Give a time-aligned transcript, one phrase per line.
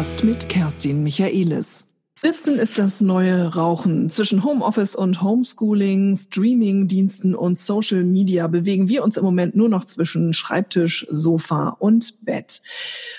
[0.00, 1.89] Podcast mit Kerstin Michaelis.
[2.22, 4.10] Sitzen ist das neue Rauchen.
[4.10, 9.86] Zwischen Homeoffice und Homeschooling, Streaming-Diensten und Social Media bewegen wir uns im Moment nur noch
[9.86, 12.60] zwischen Schreibtisch, Sofa und Bett.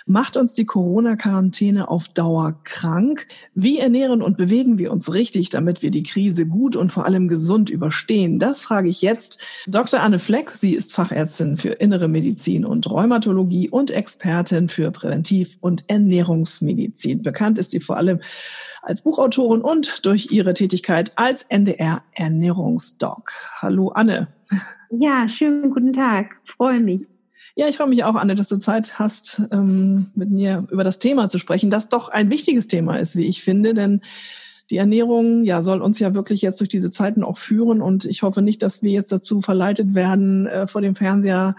[0.05, 3.25] Macht uns die Corona-Quarantäne auf Dauer krank?
[3.55, 7.27] Wie ernähren und bewegen wir uns richtig, damit wir die Krise gut und vor allem
[7.27, 8.37] gesund überstehen?
[8.37, 10.01] Das frage ich jetzt Dr.
[10.01, 10.51] Anne Fleck.
[10.51, 17.23] Sie ist Fachärztin für Innere Medizin und Rheumatologie und Expertin für Präventiv- und Ernährungsmedizin.
[17.23, 18.19] Bekannt ist sie vor allem
[18.81, 23.31] als Buchautorin und durch ihre Tätigkeit als NDR Ernährungsdoc.
[23.59, 24.27] Hallo Anne.
[24.89, 26.37] Ja, schönen guten Tag.
[26.43, 27.07] Freue mich.
[27.55, 30.99] Ja, ich freue mich auch, Anne, dass du Zeit hast, ähm, mit mir über das
[30.99, 34.01] Thema zu sprechen, das doch ein wichtiges Thema ist, wie ich finde, denn
[34.69, 38.23] die Ernährung ja soll uns ja wirklich jetzt durch diese Zeiten auch führen und ich
[38.23, 41.57] hoffe nicht, dass wir jetzt dazu verleitet werden, äh, vor dem Fernseher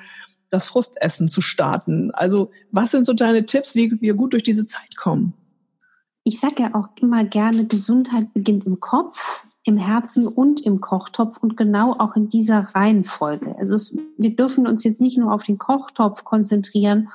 [0.48, 2.10] das Frustessen zu starten.
[2.10, 5.34] Also, was sind so deine Tipps, wie wir gut durch diese Zeit kommen?
[6.24, 11.38] Ich sage ja auch immer gerne, Gesundheit beginnt im Kopf, im Herzen und im Kochtopf
[11.38, 13.56] und genau auch in dieser Reihenfolge.
[13.58, 17.08] Also es, wir dürfen uns jetzt nicht nur auf den Kochtopf konzentrieren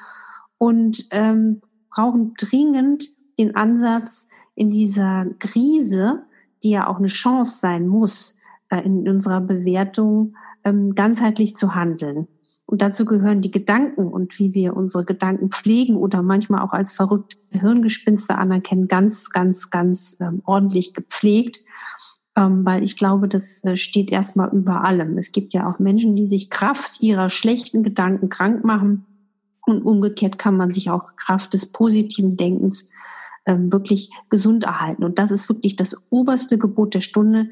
[0.57, 6.23] und ähm, brauchen dringend den Ansatz in dieser Krise,
[6.63, 8.37] die ja auch eine Chance sein muss,
[8.69, 12.27] äh, in unserer Bewertung ähm, ganzheitlich zu handeln.
[12.67, 16.91] Und dazu gehören die Gedanken und wie wir unsere Gedanken pflegen oder manchmal auch als
[16.91, 21.61] verrückte Hirngespinste anerkennen, ganz, ganz, ganz ähm, ordentlich gepflegt.
[22.35, 25.17] Ähm, weil ich glaube, das äh, steht erstmal über allem.
[25.17, 29.05] Es gibt ja auch Menschen, die sich Kraft ihrer schlechten Gedanken krank machen.
[29.65, 32.89] Und umgekehrt kann man sich auch Kraft des positiven Denkens
[33.45, 35.05] ähm, wirklich gesund erhalten.
[35.05, 37.49] Und das ist wirklich das oberste Gebot der Stunde.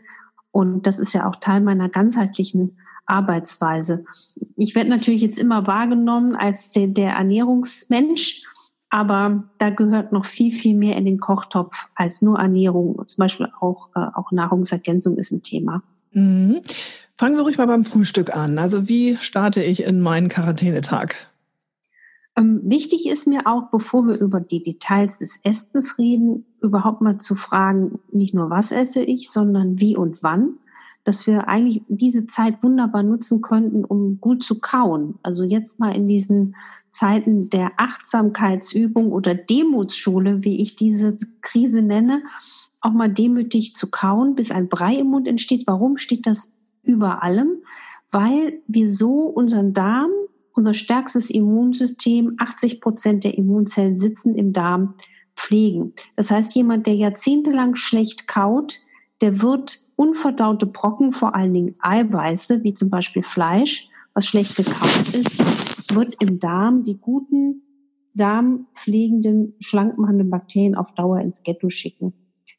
[0.51, 4.05] Und das ist ja auch Teil meiner ganzheitlichen Arbeitsweise.
[4.55, 8.43] Ich werde natürlich jetzt immer wahrgenommen als der, der Ernährungsmensch,
[8.89, 13.01] aber da gehört noch viel, viel mehr in den Kochtopf als nur Ernährung.
[13.05, 15.83] Zum Beispiel auch, äh, auch Nahrungsergänzung ist ein Thema.
[16.11, 16.61] Mhm.
[17.17, 18.57] Fangen wir ruhig mal beim Frühstück an.
[18.59, 21.15] Also wie starte ich in meinen Quarantänetag?
[22.37, 27.17] Ähm, wichtig ist mir auch, bevor wir über die Details des Essens reden, überhaupt mal
[27.17, 30.57] zu fragen, nicht nur was esse ich, sondern wie und wann
[31.05, 35.19] dass wir eigentlich diese Zeit wunderbar nutzen könnten, um gut zu kauen.
[35.21, 36.55] Also jetzt mal in diesen
[36.89, 42.23] Zeiten der Achtsamkeitsübung oder Demutsschule, wie ich diese Krise nenne,
[42.81, 45.67] auch mal demütig zu kauen, bis ein Brei im Mund entsteht.
[45.67, 46.51] Warum steht das
[46.81, 47.61] über allem?
[48.11, 50.09] Weil wir so unseren Darm,
[50.53, 54.95] unser stärkstes Immunsystem, 80 Prozent der Immunzellen sitzen im Darm,
[55.35, 55.93] pflegen.
[56.15, 58.79] Das heißt, jemand, der jahrzehntelang schlecht kaut,
[59.21, 65.13] der wird unverdaute Brocken, vor allen Dingen Eiweiße, wie zum Beispiel Fleisch, was schlecht gekaut
[65.13, 67.61] ist, wird im Darm die guten
[68.13, 72.13] darmpflegenden, schlankmachenden Bakterien auf Dauer ins Ghetto schicken.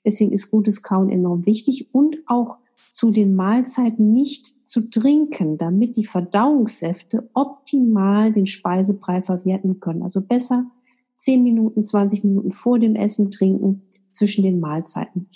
[0.04, 2.58] Deswegen ist gutes Kauen enorm wichtig und auch
[2.90, 10.02] zu den Mahlzeiten nicht zu trinken, damit die Verdauungssäfte optimal den Speisebrei verwerten können.
[10.02, 10.70] Also besser
[11.16, 15.28] 10 Minuten, 20 Minuten vor dem Essen trinken zwischen den Mahlzeiten.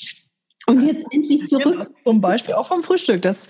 [0.70, 1.78] Und jetzt endlich zurück.
[1.78, 3.22] Genau, zum Beispiel auch vom Frühstück.
[3.22, 3.48] Das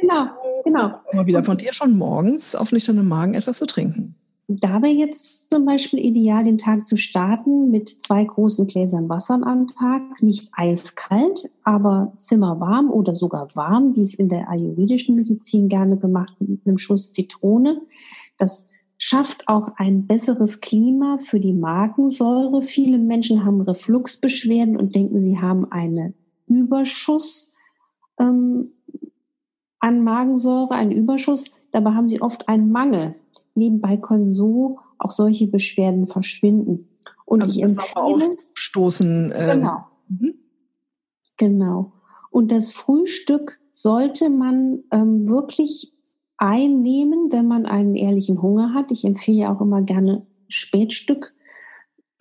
[0.00, 0.26] genau,
[0.64, 1.00] genau.
[1.12, 4.16] Immer wieder von dir schon morgens auf nüchternen Magen etwas zu trinken.
[4.48, 9.40] Da wäre jetzt zum Beispiel ideal, den Tag zu starten mit zwei großen Gläsern Wasser
[9.42, 10.22] am Tag.
[10.22, 16.36] Nicht eiskalt, aber zimmerwarm oder sogar warm, wie es in der ayurvedischen Medizin gerne gemacht
[16.38, 17.82] wird, mit einem Schuss Zitrone.
[18.38, 22.62] Das schafft auch ein besseres Klima für die Magensäure.
[22.62, 26.14] Viele Menschen haben Refluxbeschwerden und denken, sie haben eine
[26.46, 27.52] Überschuss
[28.18, 28.72] ähm,
[29.80, 31.52] an Magensäure, einen Überschuss.
[31.70, 33.14] Dabei haben sie oft einen Mangel.
[33.54, 36.88] Nebenbei können so auch solche Beschwerden verschwinden.
[37.24, 39.32] Und also ich empfehle, stoßen.
[39.32, 39.84] Äh, genau.
[40.08, 40.34] Mhm.
[41.36, 41.92] Genau.
[42.30, 45.92] Und das Frühstück sollte man ähm, wirklich
[46.38, 48.92] einnehmen, wenn man einen ehrlichen Hunger hat.
[48.92, 51.34] Ich empfehle auch immer gerne Spätstück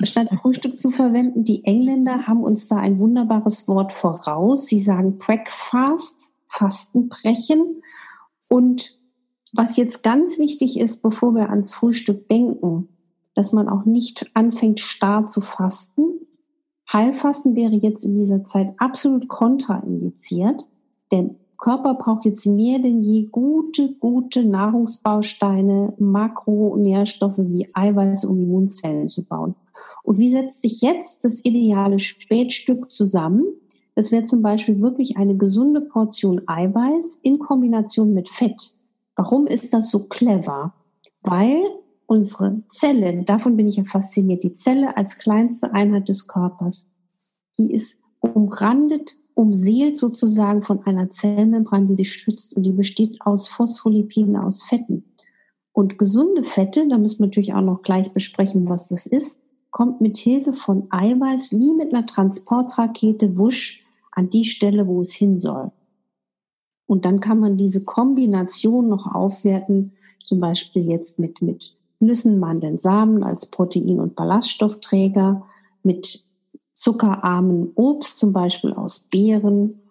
[0.04, 1.44] statt Frühstück zu verwenden.
[1.44, 4.68] Die Engländer haben uns da ein wunderbares Wort voraus.
[4.68, 7.82] Sie sagen Breakfast, Fastenbrechen.
[8.48, 9.00] Und
[9.54, 12.90] was jetzt ganz wichtig ist, bevor wir ans Frühstück denken,
[13.36, 16.04] dass man auch nicht anfängt, starr zu fasten.
[16.92, 20.68] Heilfasten wäre jetzt in dieser Zeit absolut kontraindiziert.
[21.12, 29.08] Denn Körper braucht jetzt mehr denn je gute, gute Nahrungsbausteine, Makronährstoffe wie Eiweiß, um Immunzellen
[29.08, 29.56] zu bauen.
[30.04, 33.46] Und wie setzt sich jetzt das ideale Spätstück zusammen?
[33.96, 38.74] Das wäre zum Beispiel wirklich eine gesunde Portion Eiweiß in Kombination mit Fett.
[39.16, 40.74] Warum ist das so clever?
[41.24, 41.64] Weil
[42.06, 46.88] unsere Zelle, davon bin ich ja fasziniert, die Zelle als kleinste Einheit des Körpers,
[47.58, 53.48] die ist umrandet, umseelt sozusagen von einer Zellmembran, die sie schützt und die besteht aus
[53.48, 55.06] Phospholipiden, aus Fetten.
[55.72, 59.42] Und gesunde Fette, da müssen wir natürlich auch noch gleich besprechen, was das ist,
[59.76, 65.14] kommt mit Hilfe von Eiweiß wie mit einer Transportrakete wusch an die Stelle, wo es
[65.14, 65.70] hin soll.
[66.88, 69.92] Und dann kann man diese Kombination noch aufwerten,
[70.24, 75.46] zum Beispiel jetzt mit, mit Nüssen, Mandeln, Samen als Protein- und Ballaststoffträger,
[75.84, 76.24] mit
[76.74, 79.82] zuckerarmen Obst, zum Beispiel aus Beeren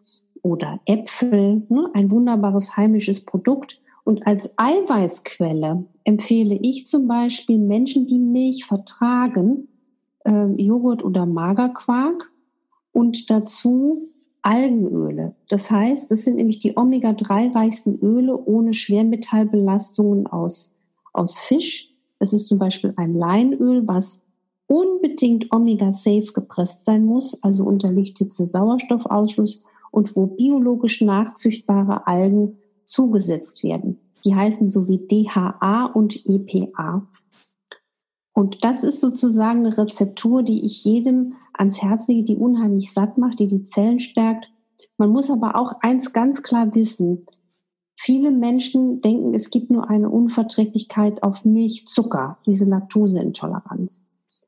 [0.40, 1.90] oder Äpfel, ne?
[1.92, 3.82] ein wunderbares heimisches Produkt.
[4.04, 9.69] Und als Eiweißquelle empfehle ich zum Beispiel Menschen, die Milch vertragen,
[10.24, 12.30] äh, Joghurt oder Magerquark
[12.92, 14.08] und dazu
[14.42, 15.34] Algenöle.
[15.48, 20.74] Das heißt, das sind nämlich die Omega-3-reichsten Öle ohne Schwermetallbelastungen aus,
[21.14, 21.90] aus Fisch.
[22.18, 24.22] Das ist zum Beispiel ein Leinöl, was
[24.66, 33.64] unbedingt Omega-safe gepresst sein muss, also unter Lichthitze Sauerstoffausschluss und wo biologisch nachzüchtbare Algen zugesetzt
[33.64, 33.98] werden.
[34.24, 37.06] Die heißen so wie DHA und EPA.
[38.34, 43.16] Und das ist sozusagen eine Rezeptur, die ich jedem ans Herz lege, die unheimlich satt
[43.16, 44.50] macht, die die Zellen stärkt.
[44.98, 47.25] Man muss aber auch eins ganz klar wissen.
[47.94, 54.02] Viele Menschen denken, es gibt nur eine Unverträglichkeit auf Milchzucker, diese Laktoseintoleranz.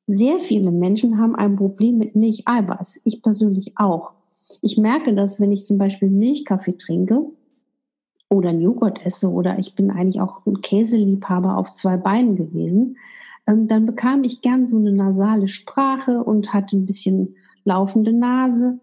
[0.09, 3.03] Sehr viele Menschen haben ein Problem mit Milcheiweiß.
[3.05, 4.13] Ich persönlich auch.
[4.63, 7.25] Ich merke das, wenn ich zum Beispiel Milchkaffee trinke
[8.29, 12.97] oder einen Joghurt esse oder ich bin eigentlich auch ein Käseliebhaber auf zwei Beinen gewesen,
[13.47, 18.81] ähm, dann bekam ich gern so eine nasale Sprache und hatte ein bisschen laufende Nase.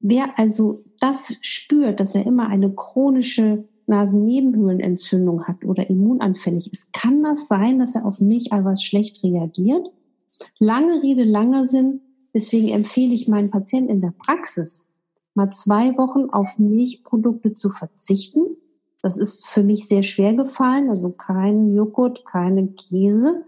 [0.00, 7.22] Wer also das spürt, dass er immer eine chronische Nasennebenhöhlenentzündung hat oder immunanfällig ist, kann
[7.22, 9.90] das sein, dass er auf Milcheiweiß schlecht reagiert?
[10.58, 12.00] Lange Rede, langer Sinn.
[12.34, 14.88] Deswegen empfehle ich meinen Patienten in der Praxis,
[15.34, 18.56] mal zwei Wochen auf Milchprodukte zu verzichten.
[19.02, 23.44] Das ist für mich sehr schwer gefallen, also kein Joghurt, keine Käse.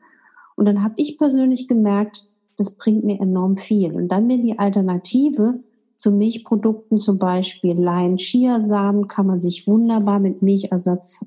[0.57, 3.95] Und dann habe ich persönlich gemerkt, das bringt mir enorm viel.
[3.95, 5.61] Und dann wäre die Alternative
[5.97, 11.25] zu Milchprodukten, zum Beispiel Lein, Chiasamen, kann man sich wunderbar mit Milchersatz,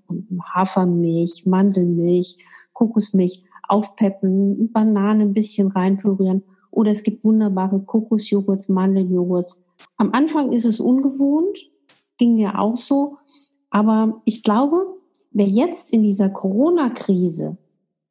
[0.53, 2.37] Hafermilch, Mandelmilch,
[2.73, 6.43] Kokosmilch aufpeppen, Banane ein bisschen reinpürieren.
[6.71, 9.63] Oder es gibt wunderbare Kokosjoghurts, Mandeljoghurts.
[9.97, 11.71] Am Anfang ist es ungewohnt,
[12.17, 13.17] ging mir auch so.
[13.69, 14.85] Aber ich glaube,
[15.31, 17.57] wer jetzt in dieser Corona-Krise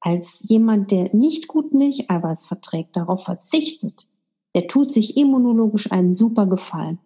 [0.06, 4.08] als jemand, der nicht gut Milcheiweiß verträgt, darauf verzichtet,
[4.55, 6.99] der tut sich immunologisch einen super Gefallen.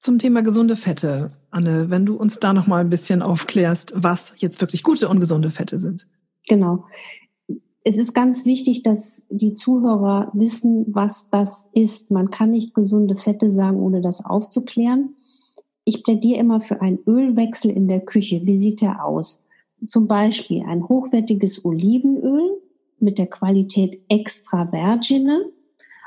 [0.00, 4.32] Zum Thema gesunde Fette, Anne, wenn du uns da noch mal ein bisschen aufklärst, was
[4.36, 6.08] jetzt wirklich gute und gesunde Fette sind.
[6.48, 6.84] Genau
[7.88, 12.10] es ist ganz wichtig, dass die Zuhörer wissen, was das ist.
[12.10, 15.16] Man kann nicht gesunde Fette sagen, ohne das aufzuklären.
[15.84, 18.44] Ich plädiere immer für einen Ölwechsel in der Küche.
[18.44, 19.42] Wie sieht der aus?
[19.86, 22.60] Zum Beispiel ein hochwertiges Olivenöl
[22.98, 25.50] mit der Qualität extra vergine.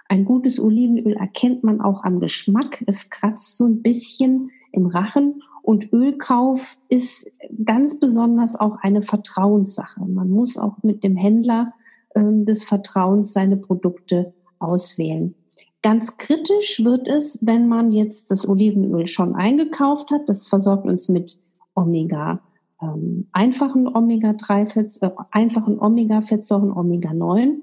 [0.09, 2.83] Ein gutes Olivenöl erkennt man auch am Geschmack.
[2.87, 7.31] Es kratzt so ein bisschen im Rachen und Ölkauf ist
[7.63, 10.01] ganz besonders auch eine Vertrauenssache.
[10.05, 11.73] Man muss auch mit dem Händler
[12.15, 15.35] äh, des Vertrauens seine Produkte auswählen.
[15.83, 20.29] Ganz kritisch wird es, wenn man jetzt das Olivenöl schon eingekauft hat.
[20.29, 21.37] Das versorgt uns mit
[21.73, 22.41] Omega,
[22.81, 27.57] ähm, einfachen Omega-3, äh, einfachen Omega-Fettsäuren, Omega-9.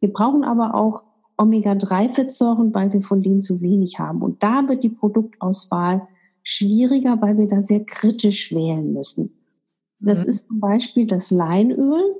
[0.00, 1.04] Wir brauchen aber auch
[1.36, 4.22] Omega-3-Fettsäuren, weil wir von denen zu wenig haben.
[4.22, 6.06] Und da wird die Produktauswahl
[6.42, 9.32] schwieriger, weil wir da sehr kritisch wählen müssen.
[10.00, 10.30] Das mhm.
[10.30, 12.16] ist zum Beispiel das Leinöl,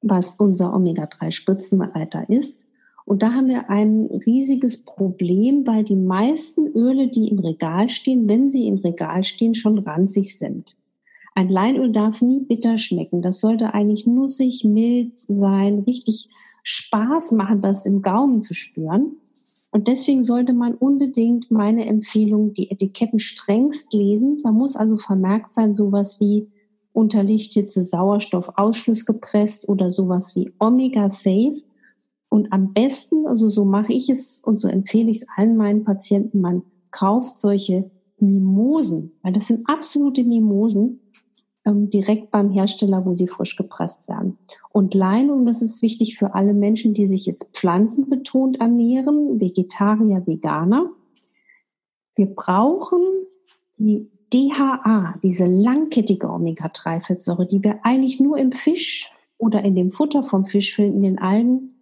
[0.00, 2.66] was unser Omega-3-Spitzenreiter ist.
[3.04, 8.28] Und da haben wir ein riesiges Problem, weil die meisten Öle, die im Regal stehen,
[8.28, 10.76] wenn sie im Regal stehen, schon ranzig sind.
[11.34, 13.22] Ein Leinöl darf nie bitter schmecken.
[13.22, 16.28] Das sollte eigentlich nussig, mild sein, richtig
[16.62, 19.16] Spaß machen, das im Gaumen zu spüren.
[19.70, 24.38] Und deswegen sollte man unbedingt meine Empfehlung, die Etiketten strengst lesen.
[24.42, 26.48] Da muss also vermerkt sein, sowas wie
[26.92, 31.62] unter Lichthitze Sauerstoffausschluss gepresst oder sowas wie Omega Safe.
[32.28, 35.84] Und am besten, also so mache ich es und so empfehle ich es allen meinen
[35.84, 41.00] Patienten, man kauft solche Mimosen, weil das sind absolute Mimosen,
[41.64, 44.38] direkt beim Hersteller, wo sie frisch gepresst werden.
[44.70, 50.26] Und Lein, und das ist wichtig für alle Menschen, die sich jetzt pflanzenbetont ernähren, Vegetarier,
[50.26, 50.90] Veganer.
[52.16, 53.00] Wir brauchen
[53.78, 60.22] die DHA, diese langkettige Omega-3-Fettsäure, die wir eigentlich nur im Fisch oder in dem Futter
[60.22, 61.74] vom Fisch, in den Algen,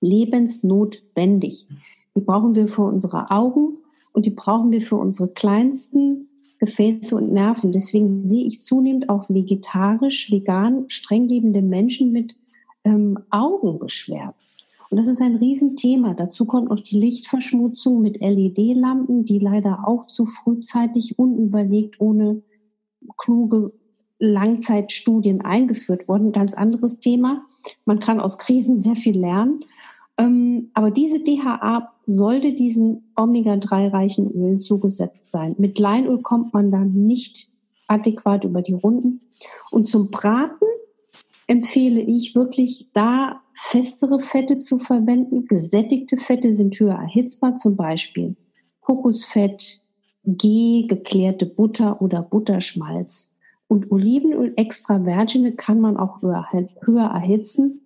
[0.00, 1.68] lebensnotwendig.
[2.14, 3.78] Die brauchen wir für unsere Augen
[4.12, 7.72] und die brauchen wir für unsere kleinsten Gefäße und Nerven.
[7.72, 12.36] Deswegen sehe ich zunehmend auch vegetarisch, vegan, streng lebende Menschen mit
[12.84, 14.34] ähm, Augenbeschwerden.
[14.88, 16.14] Und das ist ein Riesenthema.
[16.14, 22.42] Dazu kommt noch die Lichtverschmutzung mit LED-Lampen, die leider auch zu frühzeitig, unüberlegt, ohne
[23.16, 23.72] kluge
[24.18, 26.32] Langzeitstudien eingeführt wurden.
[26.32, 27.44] Ganz anderes Thema.
[27.84, 29.64] Man kann aus Krisen sehr viel lernen.
[30.18, 35.56] Ähm, aber diese DHA sollte diesen Omega-3-reichen Ölen zugesetzt sein.
[35.58, 37.48] Mit Leinöl kommt man dann nicht
[37.88, 39.20] adäquat über die Runden.
[39.70, 40.66] Und zum Braten
[41.48, 45.46] empfehle ich wirklich da festere Fette zu verwenden.
[45.46, 48.36] Gesättigte Fette sind höher erhitzbar, zum Beispiel
[48.80, 49.80] Kokosfett,
[50.24, 53.34] G, geklärte Butter oder Butterschmalz.
[53.68, 56.46] Und Olivenöl extra virgine kann man auch höher,
[56.82, 57.85] höher erhitzen.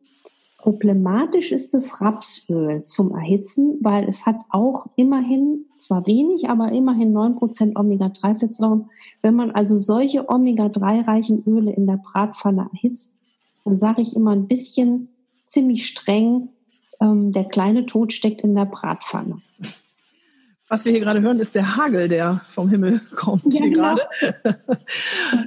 [0.62, 7.14] Problematisch ist das Rapsöl zum Erhitzen, weil es hat auch immerhin, zwar wenig, aber immerhin
[7.14, 8.90] 9% Omega-3-Fettsäuren.
[9.22, 13.20] Wenn man also solche Omega-3-reichen Öle in der Bratpfanne erhitzt,
[13.64, 15.08] dann sage ich immer ein bisschen
[15.44, 16.50] ziemlich streng,
[17.00, 19.40] ähm, der kleine Tod steckt in der Bratpfanne.
[20.68, 23.96] Was wir hier gerade hören, ist der Hagel, der vom Himmel kommt ja, hier genau.
[23.96, 24.08] gerade.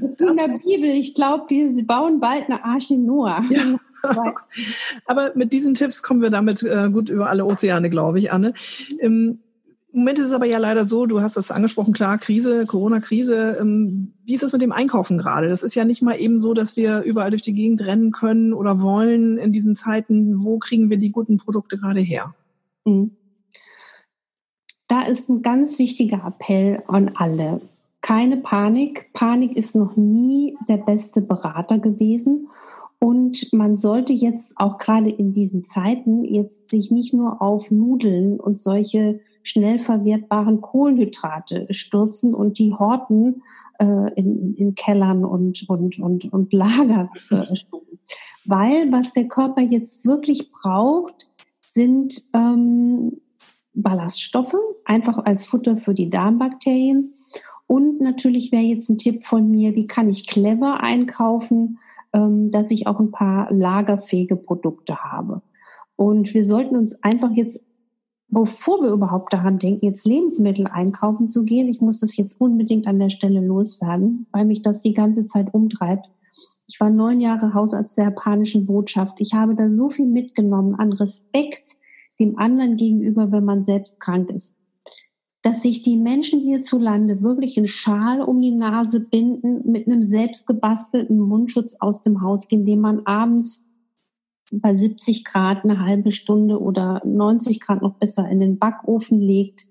[0.02, 0.90] Das ist in der Bibel.
[0.90, 3.44] Ich glaube, wir bauen bald eine Arche Noah.
[3.50, 3.62] Ja.
[5.06, 8.54] Aber mit diesen Tipps kommen wir damit äh, gut über alle Ozeane, glaube ich, Anne.
[9.00, 9.40] Im
[9.92, 13.58] Moment ist es aber ja leider so, du hast das angesprochen, klar, Krise, Corona-Krise.
[13.62, 15.50] Ähm, wie ist das mit dem Einkaufen gerade?
[15.50, 18.54] Das ist ja nicht mal eben so, dass wir überall durch die Gegend rennen können
[18.54, 20.44] oder wollen in diesen Zeiten.
[20.44, 22.34] Wo kriegen wir die guten Produkte gerade her?
[22.86, 23.12] Mhm.
[24.88, 27.62] Da ist ein ganz wichtiger Appell an alle.
[28.02, 29.12] Keine Panik.
[29.14, 32.50] Panik ist noch nie der beste Berater gewesen.
[33.04, 38.40] Und man sollte jetzt auch gerade in diesen Zeiten jetzt sich nicht nur auf Nudeln
[38.40, 43.44] und solche schnell verwertbaren Kohlenhydrate stürzen und die horten
[43.80, 47.10] äh, in, in Kellern und, und, und, und Lager.
[48.46, 51.28] Weil was der Körper jetzt wirklich braucht,
[51.68, 53.20] sind ähm,
[53.74, 54.56] Ballaststoffe,
[54.86, 57.13] einfach als Futter für die Darmbakterien.
[57.74, 61.80] Und natürlich wäre jetzt ein Tipp von mir, wie kann ich clever einkaufen?
[62.14, 65.42] ähm, dass ich auch ein paar lagerfähige Produkte habe.
[65.96, 67.64] Und wir sollten uns einfach jetzt,
[68.30, 72.88] bevor wir überhaupt daran denken, jetzt Lebensmittel einkaufen zu gehen, ich muss das jetzt unbedingt
[72.88, 76.08] an der Stelle loswerden, weil mich das die ganze Zeit umtreibt.
[76.70, 79.20] Ich war neun Jahre Hausarzt der japanischen Botschaft.
[79.20, 81.76] Ich habe da so viel mitgenommen an Respekt
[82.20, 84.56] dem anderen gegenüber, wenn man selbst krank ist
[85.44, 91.20] dass sich die Menschen hierzulande wirklich einen Schal um die Nase binden, mit einem selbstgebastelten
[91.20, 93.70] Mundschutz aus dem Haus gehen, den man abends
[94.52, 99.66] bei 70 Grad eine halbe Stunde oder 90 Grad noch besser in den Backofen legt,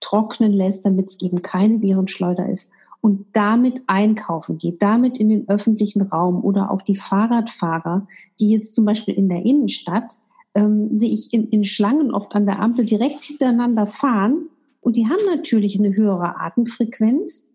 [0.00, 2.68] trocknen lässt, damit es eben keine Virenschleuder ist
[3.00, 8.06] und damit einkaufen geht, damit in den öffentlichen Raum oder auch die Fahrradfahrer,
[8.38, 10.18] die jetzt zum Beispiel in der Innenstadt,
[10.54, 14.48] ähm, sehe ich in, in Schlangen oft an der Ampel direkt hintereinander fahren
[14.82, 17.50] und die haben natürlich eine höhere Atemfrequenz.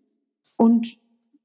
[0.56, 0.96] Und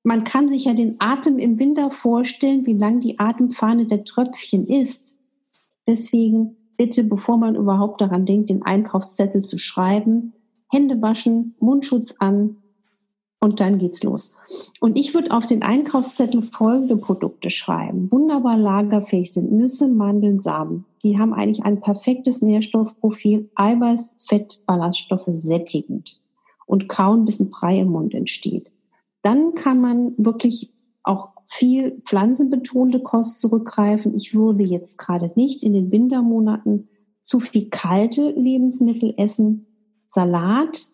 [0.01, 4.65] man kann sich ja den Atem im Winter vorstellen, wie lang die Atemfahne der Tröpfchen
[4.65, 5.19] ist.
[5.85, 10.33] Deswegen bitte, bevor man überhaupt daran denkt, den Einkaufszettel zu schreiben,
[10.71, 12.62] Hände waschen, Mundschutz an,
[13.43, 14.33] und dann geht's los.
[14.79, 18.09] Und ich würde auf den Einkaufszettel folgende Produkte schreiben.
[18.09, 20.85] Wunderbar lagerfähig sind Nüsse, Mandeln, Samen.
[21.03, 26.21] Die haben eigentlich ein perfektes Nährstoffprofil, Eiweiß, Fett, Ballaststoffe sättigend
[26.65, 28.71] und kauen, bis ein Brei im Mund entsteht.
[29.23, 30.71] Dann kann man wirklich
[31.03, 34.15] auch viel pflanzenbetonte Kost zurückgreifen.
[34.15, 36.87] Ich würde jetzt gerade nicht in den Wintermonaten
[37.21, 39.65] zu viel kalte Lebensmittel essen.
[40.07, 40.85] Salat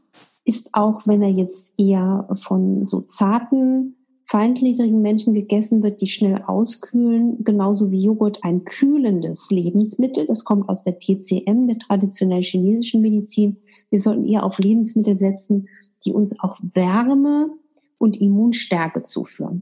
[0.49, 6.41] ist auch, wenn er jetzt eher von so zarten, feingliedrigen Menschen gegessen wird, die schnell
[6.41, 10.25] auskühlen, genauso wie Joghurt ein kühlendes Lebensmittel.
[10.25, 13.57] Das kommt aus der TCM, der traditionell chinesischen Medizin.
[13.91, 15.67] Wir sollten eher auf Lebensmittel setzen,
[16.03, 17.51] die uns auch Wärme
[17.99, 19.61] und Immunstärke zuführen.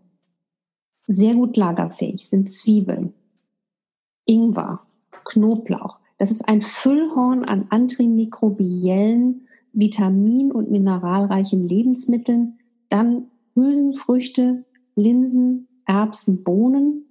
[1.06, 3.14] Sehr gut lagerfähig sind Zwiebeln,
[4.26, 4.82] Ingwer,
[5.26, 6.00] Knoblauch.
[6.18, 9.47] Das ist ein Füllhorn an antimikrobiellen
[9.78, 12.58] vitamin- und mineralreichen Lebensmitteln,
[12.90, 14.66] dann Hülsenfrüchte,
[14.96, 17.06] Linsen, Erbsen, Bohnen.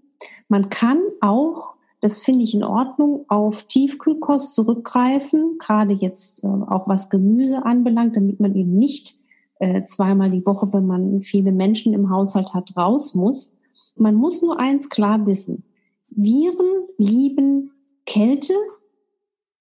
[0.49, 6.89] Man kann auch, das finde ich in Ordnung, auf Tiefkühlkost zurückgreifen, gerade jetzt äh, auch
[6.89, 9.15] was Gemüse anbelangt, damit man eben nicht
[9.61, 13.55] äh, zweimal die Woche, wenn man viele Menschen im Haushalt hat, raus muss.
[13.95, 15.65] Man muss nur eins klar wissen.
[16.09, 17.71] Viren lieben
[18.07, 18.55] Kälte,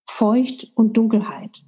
[0.05, 1.63] Feucht und Dunkelheit.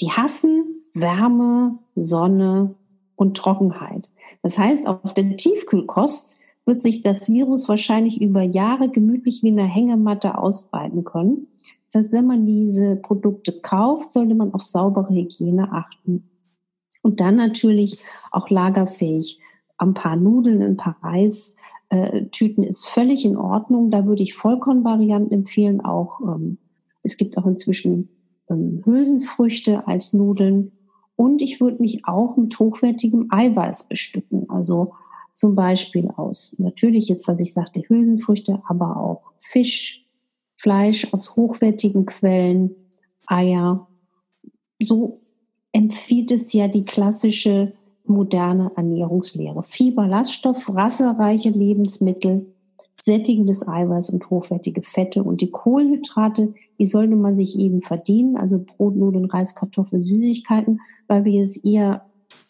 [0.00, 2.74] Die hassen Wärme, Sonne
[3.16, 4.10] und Trockenheit.
[4.42, 9.64] Das heißt, auf der Tiefkühlkost wird sich das Virus wahrscheinlich über Jahre gemütlich wie eine
[9.64, 11.48] Hängematte ausbreiten können.
[11.86, 16.22] Das heißt, wenn man diese Produkte kauft, sollte man auf saubere Hygiene achten.
[17.02, 17.98] Und dann natürlich
[18.30, 19.40] auch lagerfähig.
[19.78, 23.90] Ein paar Nudeln, ein paar Reistüten ist völlig in Ordnung.
[23.90, 25.80] Da würde ich Vollkornvarianten empfehlen.
[25.80, 26.58] Auch ähm,
[27.02, 28.10] es gibt auch inzwischen
[28.50, 30.72] ähm, Hülsenfrüchte als Nudeln.
[31.20, 34.48] Und ich würde mich auch mit hochwertigem Eiweiß bestücken.
[34.48, 34.94] Also
[35.34, 40.06] zum Beispiel aus natürlich jetzt, was ich sagte, Hülsenfrüchte, aber auch Fisch,
[40.56, 42.74] Fleisch aus hochwertigen Quellen,
[43.26, 43.86] Eier.
[44.80, 45.20] So
[45.72, 47.74] empfiehlt es ja die klassische
[48.06, 49.62] moderne Ernährungslehre.
[49.62, 52.46] Fieber, Laststoff, rassereiche Lebensmittel,
[53.02, 55.22] sättigendes Eiweiß und hochwertige Fette.
[55.22, 60.80] Und die Kohlenhydrate, die sollte man sich eben verdienen, also Brot, Nudeln, Reis, Kartoffeln, Süßigkeiten,
[61.06, 62.04] weil wir jetzt eher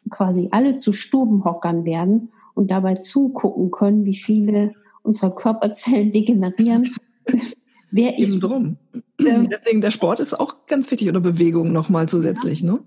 [0.09, 6.91] quasi alle zu Stubenhockern werden und dabei zugucken können, wie viele unserer Körperzellen degenerieren.
[7.91, 8.77] Wer ich, drum.
[9.19, 12.73] Ähm, Deswegen der Sport ist auch ganz wichtig oder Bewegung nochmal zusätzlich, ja.
[12.73, 12.81] ne?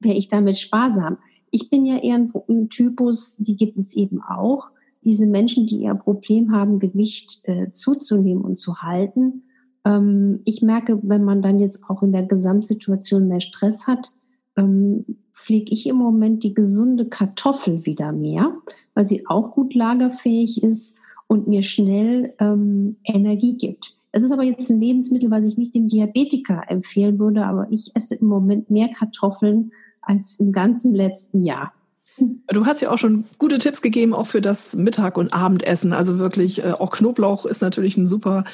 [0.00, 1.18] Wäre ich damit sparsam.
[1.50, 4.70] Ich bin ja eher ein, ein, Typus, die gibt es eben auch.
[5.04, 9.44] Diese Menschen, die ihr Problem haben, Gewicht äh, zuzunehmen und zu halten.
[9.84, 14.12] Ähm, ich merke, wenn man dann jetzt auch in der Gesamtsituation mehr Stress hat,
[14.56, 18.54] ähm, pflege ich im Moment die gesunde Kartoffel wieder mehr,
[18.94, 20.96] weil sie auch gut lagerfähig ist
[21.28, 23.96] und mir schnell ähm, Energie gibt.
[24.12, 27.92] Es ist aber jetzt ein Lebensmittel, was ich nicht dem Diabetiker empfehlen würde, aber ich
[27.94, 29.70] esse im Moment mehr Kartoffeln
[30.02, 31.72] als im ganzen letzten Jahr.
[32.18, 35.92] Du hast ja auch schon gute Tipps gegeben, auch für das Mittag- und Abendessen.
[35.92, 38.44] Also wirklich, äh, auch Knoblauch ist natürlich ein super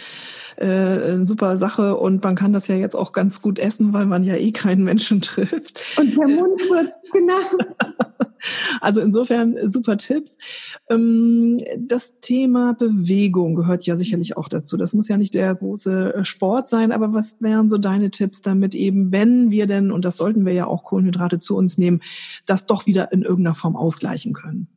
[0.57, 4.07] äh, eine super Sache und man kann das ja jetzt auch ganz gut essen, weil
[4.07, 5.81] man ja eh keinen Menschen trifft.
[5.99, 7.39] Und der Mundschutz, genau.
[8.81, 10.39] Also insofern super Tipps.
[10.89, 14.77] Ähm, das Thema Bewegung gehört ja sicherlich auch dazu.
[14.77, 18.43] Das muss ja nicht der große äh, Sport sein, aber was wären so deine Tipps,
[18.43, 22.01] damit eben, wenn wir denn, und das sollten wir ja auch Kohlenhydrate zu uns nehmen,
[22.45, 24.69] das doch wieder in irgendeiner Form ausgleichen können?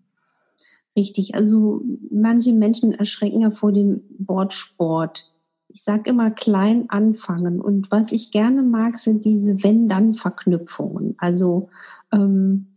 [0.96, 1.36] Richtig.
[1.36, 5.29] Also manche Menschen erschrecken ja vor dem Wort Sport
[5.70, 7.62] ich sage immer klein anfangen.
[7.62, 11.16] Und was ich gerne mag, sind diese Wenn-Dann-Verknüpfungen.
[11.20, 11.70] Also
[12.12, 12.68] ähm,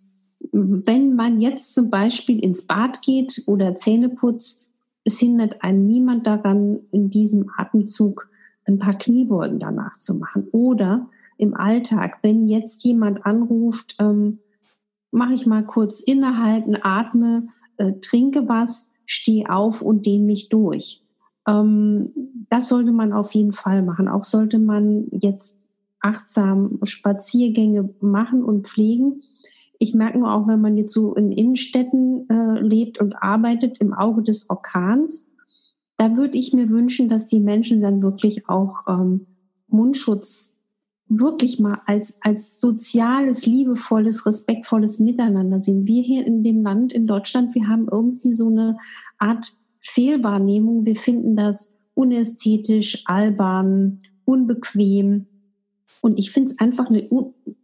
[0.53, 4.75] wenn man jetzt zum Beispiel ins Bad geht oder Zähne putzt,
[5.05, 8.29] es hindert einen niemand daran, in diesem Atemzug
[8.67, 10.49] ein paar Kniebeugen danach zu machen.
[10.53, 14.39] Oder im Alltag, wenn jetzt jemand anruft, ähm,
[15.11, 21.03] mache ich mal kurz innehalten, atme, äh, trinke was, stehe auf und dehne mich durch.
[21.47, 22.11] Ähm,
[22.49, 24.09] das sollte man auf jeden Fall machen.
[24.09, 25.59] Auch sollte man jetzt
[26.01, 29.23] achtsam Spaziergänge machen und pflegen.
[29.79, 33.93] Ich merke nur auch, wenn man jetzt so in Innenstädten äh, lebt und arbeitet im
[33.95, 35.29] Auge des Orkans,
[35.97, 39.27] da würde ich mir wünschen, dass die Menschen dann wirklich auch ähm,
[39.69, 40.57] Mundschutz
[41.09, 45.87] wirklich mal als, als soziales, liebevolles, respektvolles Miteinander sehen.
[45.87, 48.79] Wir hier in dem Land, in Deutschland, wir haben irgendwie so eine
[49.19, 49.53] Art
[49.83, 50.87] Fehlwahrnehmung.
[50.87, 55.27] Wir finden das unästhetisch, albern, unbequem.
[56.01, 57.09] Und ich finde es einfach eine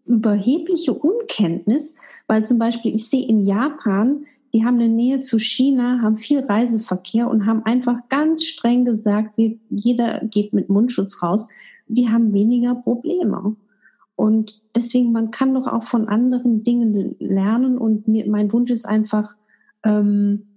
[0.05, 1.95] überhebliche Unkenntnis,
[2.27, 6.41] weil zum Beispiel ich sehe in Japan, die haben eine Nähe zu China, haben viel
[6.41, 11.49] Reiseverkehr und haben einfach ganz streng gesagt, wir, jeder geht mit Mundschutz raus.
[11.87, 13.57] Die haben weniger Probleme.
[14.17, 17.79] Und deswegen, man kann doch auch von anderen Dingen lernen.
[17.79, 19.37] Und mir, mein Wunsch ist einfach,
[19.85, 20.48] ähm,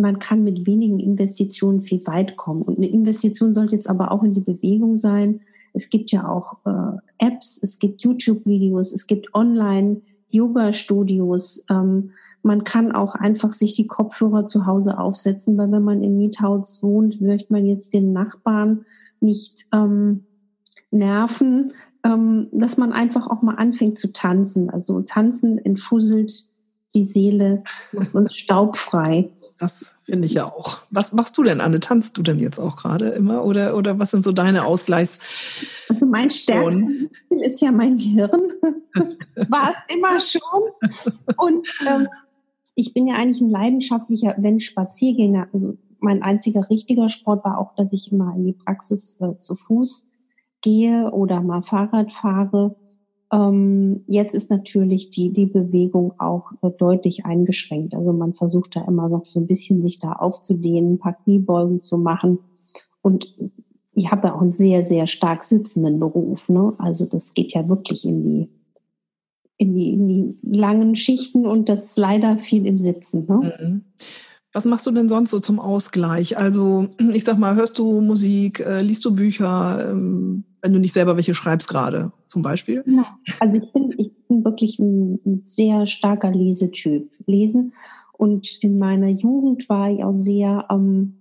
[0.00, 2.62] man kann mit wenigen Investitionen viel weit kommen.
[2.62, 5.42] Und eine Investition sollte jetzt aber auch in die Bewegung sein.
[5.72, 11.64] Es gibt ja auch äh, Apps, es gibt YouTube-Videos, es gibt Online-Yoga-Studios.
[11.70, 12.10] Ähm,
[12.42, 16.82] man kann auch einfach sich die Kopfhörer zu Hause aufsetzen, weil wenn man im Miethaus
[16.82, 18.86] wohnt, möchte man jetzt den Nachbarn
[19.20, 20.24] nicht ähm,
[20.90, 24.70] nerven, ähm, dass man einfach auch mal anfängt zu tanzen.
[24.70, 26.46] Also tanzen entfusselt
[26.94, 29.30] die Seele macht uns staubfrei.
[29.58, 30.78] Das finde ich ja auch.
[30.90, 31.80] Was machst du denn, Anne?
[31.80, 33.44] Tanzt du denn jetzt auch gerade immer?
[33.44, 35.18] Oder, oder was sind so deine Ausgleichs?
[35.88, 38.52] Also mein stärkstes ist ja mein Hirn.
[39.48, 41.36] War es immer schon.
[41.36, 42.08] Und ähm,
[42.74, 45.48] ich bin ja eigentlich ein leidenschaftlicher, wenn Spaziergänger.
[45.52, 49.54] Also mein einziger richtiger Sport war auch, dass ich immer in die Praxis äh, zu
[49.54, 50.08] Fuß
[50.62, 52.76] gehe oder mal Fahrrad fahre.
[53.32, 57.94] Ähm, jetzt ist natürlich die, die Bewegung auch äh, deutlich eingeschränkt.
[57.94, 61.80] Also man versucht da immer noch so ein bisschen sich da aufzudehnen, ein paar Kniebeugen
[61.80, 62.40] zu machen
[63.02, 63.34] Und
[63.92, 66.48] ich habe ja auch einen sehr, sehr stark sitzenden Beruf.
[66.48, 66.74] Ne?
[66.78, 68.48] Also das geht ja wirklich in die,
[69.58, 73.26] in die, in die langen Schichten und das leider viel im Sitzen.
[73.28, 73.52] Ne?
[73.60, 73.84] Mhm.
[74.52, 76.36] Was machst du denn sonst so zum Ausgleich?
[76.36, 80.92] Also, ich sag mal, hörst du Musik, äh, liest du Bücher, ähm, wenn du nicht
[80.92, 82.84] selber welche schreibst gerade, zum Beispiel?
[82.86, 87.10] Ja, also ich bin, ich bin wirklich ein, ein sehr starker Lesetyp.
[87.26, 87.72] Lesen.
[88.12, 91.16] Und in meiner Jugend war ich auch sehr, ähm,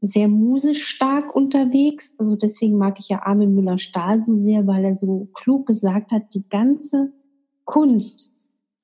[0.00, 2.14] sehr musisch stark unterwegs.
[2.18, 6.34] Also deswegen mag ich ja Armin Müller-Stahl so sehr, weil er so klug gesagt hat,
[6.34, 7.12] die ganze
[7.64, 8.30] Kunst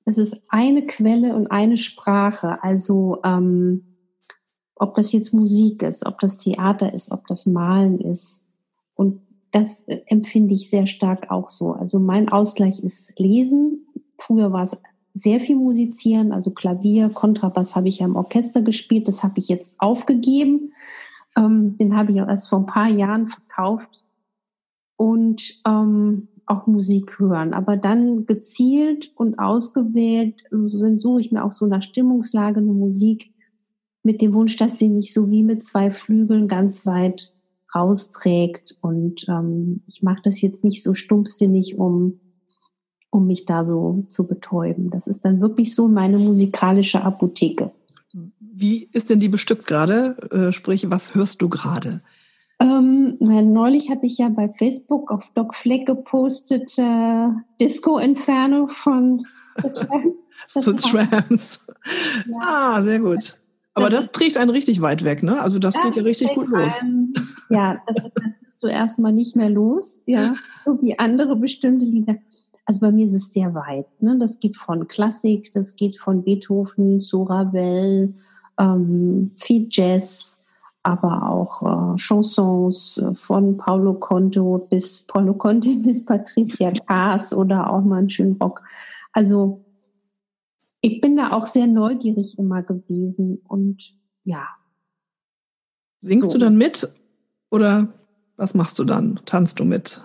[0.05, 2.61] das ist eine Quelle und eine Sprache.
[2.61, 3.83] Also ähm,
[4.75, 8.43] ob das jetzt Musik ist, ob das Theater ist, ob das Malen ist.
[8.95, 9.21] Und
[9.53, 11.71] das äh, empfinde ich sehr stark auch so.
[11.71, 13.87] Also mein Ausgleich ist Lesen.
[14.19, 14.77] Früher war es
[15.13, 19.07] sehr viel Musizieren, also Klavier, Kontrabass habe ich ja im Orchester gespielt.
[19.07, 20.73] Das habe ich jetzt aufgegeben.
[21.37, 24.03] Ähm, den habe ich auch erst vor ein paar Jahren verkauft.
[24.97, 31.65] Und ähm, auch Musik hören, aber dann gezielt und ausgewählt suche ich mir auch so
[31.65, 33.31] nach Stimmungslage eine Musik
[34.03, 37.32] mit dem Wunsch, dass sie nicht so wie mit zwei Flügeln ganz weit
[37.75, 38.77] rausträgt.
[38.81, 42.19] Und ähm, ich mache das jetzt nicht so stumpfsinnig, um,
[43.09, 44.89] um mich da so zu betäuben.
[44.89, 47.67] Das ist dann wirklich so meine musikalische Apotheke.
[48.39, 50.17] Wie ist denn die bestückt gerade?
[50.31, 52.01] Äh, sprich, was hörst du gerade?
[52.59, 57.27] Ähm, neulich hatte ich ja bei Facebook auf Doc Fleck gepostet äh,
[57.59, 59.25] Disco Inferno von
[60.53, 61.59] The Trams.
[62.27, 62.37] Ja.
[62.39, 63.37] Ah, sehr gut.
[63.73, 65.41] Aber das, trägt einen richtig weit weg, ne?
[65.41, 66.83] Also das, das geht ja richtig gut los.
[67.49, 70.35] Ja, das, das bist du erstmal nicht mehr los, ja.
[70.65, 72.15] So wie andere bestimmte Lieder.
[72.65, 73.87] Also bei mir ist es sehr weit.
[74.01, 74.17] Ne?
[74.17, 78.13] Das geht von Klassik, das geht von Beethoven zu Ravel,
[78.59, 80.41] ähm, viel Jazz,
[80.83, 87.71] aber auch äh, Chansons äh, von Paulo Conte bis Paulo Conte bis Patricia Kaas oder
[87.71, 88.61] auch mal einen schönen Rock.
[89.11, 89.63] Also
[90.81, 94.47] ich bin da auch sehr neugierig immer gewesen und ja.
[95.99, 96.37] Singst so.
[96.37, 96.93] du dann mit
[97.53, 97.87] oder
[98.35, 99.19] was machst du dann?
[99.25, 100.01] Tanzt du mit?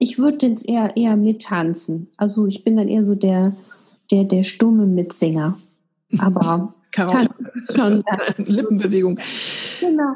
[0.00, 2.08] Ich würde jetzt eher eher mittanzen.
[2.16, 3.56] Also ich bin dann eher so der
[4.10, 5.58] der der stumme Mitsänger.
[6.18, 6.74] Aber.
[7.74, 8.04] Schon.
[8.36, 9.18] Lippenbewegung.
[9.80, 10.14] Genau.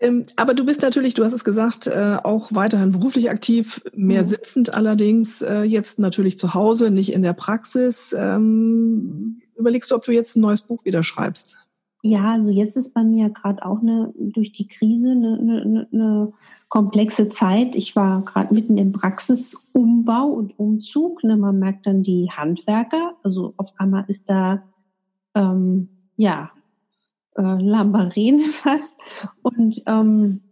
[0.00, 4.22] Ähm, aber du bist natürlich, du hast es gesagt, äh, auch weiterhin beruflich aktiv, mehr
[4.22, 4.26] mhm.
[4.26, 8.14] sitzend allerdings, äh, jetzt natürlich zu Hause, nicht in der Praxis.
[8.18, 11.58] Ähm, überlegst du, ob du jetzt ein neues Buch wieder schreibst?
[12.06, 16.32] Ja, also jetzt ist bei mir gerade auch eine, durch die Krise eine, eine, eine
[16.68, 17.76] komplexe Zeit.
[17.76, 21.24] Ich war gerade mitten im Praxisumbau und Umzug.
[21.24, 21.38] Ne?
[21.38, 23.14] Man merkt dann die Handwerker.
[23.22, 24.62] Also auf einmal ist da
[25.34, 26.50] ähm, ja,
[27.38, 28.96] äh, Lambarene fast.
[29.40, 30.42] Und ähm,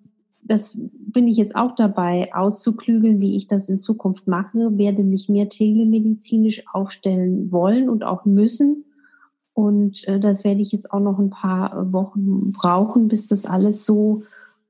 [0.42, 5.28] das bin ich jetzt auch dabei, auszuklügeln, wie ich das in Zukunft mache, werde mich
[5.28, 8.86] mehr telemedizinisch aufstellen wollen und auch müssen.
[9.62, 13.86] Und äh, das werde ich jetzt auch noch ein paar Wochen brauchen, bis das alles
[13.86, 14.22] so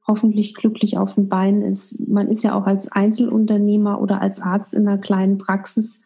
[0.07, 1.99] hoffentlich glücklich auf den Beinen ist.
[2.09, 6.03] Man ist ja auch als Einzelunternehmer oder als Arzt in einer kleinen Praxis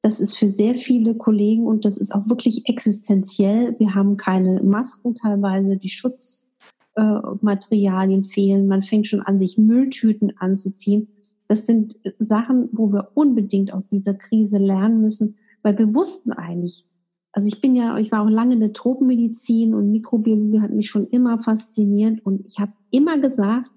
[0.00, 3.74] das ist für sehr viele Kollegen und das ist auch wirklich existenziell.
[3.78, 8.68] Wir haben keine Masken teilweise, die Schutzmaterialien äh, fehlen.
[8.68, 11.08] Man fängt schon an, sich Mülltüten anzuziehen.
[11.48, 16.86] Das sind Sachen, wo wir unbedingt aus dieser Krise lernen müssen, weil wir wussten eigentlich,
[17.32, 20.88] also ich bin ja, ich war auch lange in der Tropenmedizin und Mikrobiologie hat mich
[20.88, 23.70] schon immer fasziniert und ich habe immer gesagt,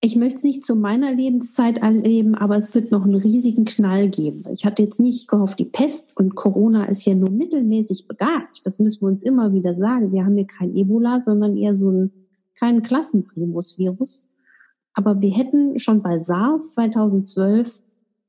[0.00, 4.08] ich möchte es nicht zu meiner Lebenszeit erleben, aber es wird noch einen riesigen Knall
[4.08, 4.44] geben.
[4.52, 8.60] Ich hatte jetzt nicht gehofft, die Pest und Corona ist ja nur mittelmäßig begabt.
[8.64, 10.12] Das müssen wir uns immer wieder sagen.
[10.12, 12.12] Wir haben hier kein Ebola, sondern eher so einen
[12.54, 14.28] keinen Klassenprimus-Virus.
[14.94, 17.80] Aber wir hätten schon bei SARS 2012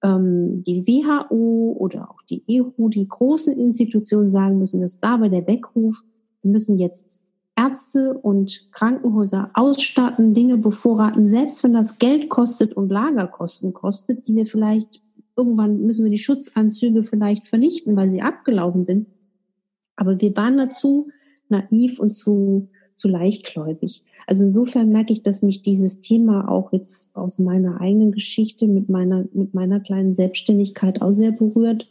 [0.03, 5.47] ähm, die WHO oder auch die EU, die großen Institutionen sagen müssen, dass dabei der
[5.47, 6.01] Weckruf,
[6.41, 7.21] wir müssen jetzt
[7.57, 14.35] Ärzte und Krankenhäuser ausstatten, Dinge bevorraten, selbst wenn das Geld kostet und Lagerkosten kostet, die
[14.35, 15.01] wir vielleicht
[15.39, 19.07] irgendwann müssen wir die Schutzanzüge vielleicht vernichten, weil sie abgelaufen sind.
[19.95, 21.09] Aber wir waren dazu
[21.47, 24.03] naiv und zu, zu leichtgläubig.
[24.27, 28.89] Also insofern merke ich, dass mich dieses Thema auch jetzt aus meiner eigenen Geschichte mit
[28.89, 31.89] meiner, mit meiner kleinen Selbstständigkeit auch sehr berührt.